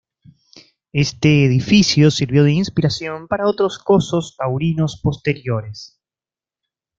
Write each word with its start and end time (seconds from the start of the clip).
Este 0.93 1.45
edificio 1.45 2.09
sirvió 2.09 2.43
de 2.43 2.53
inspiración 2.53 3.27
para 3.27 3.47
otros 3.47 3.77
cosos 3.77 4.35
taurinos 4.35 4.99
posteriores. 4.99 6.01